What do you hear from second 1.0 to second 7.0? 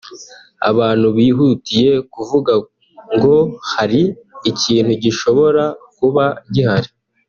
bihutiye kuvuga ngo hari ikintu gishobora kuba gihari